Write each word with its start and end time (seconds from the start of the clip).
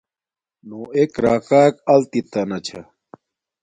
نو 0.67 0.79
ایک 0.95 1.11
راکاک 1.23 1.73
التت 1.93 2.25
تانا 2.31 2.57
چھا 2.65 2.81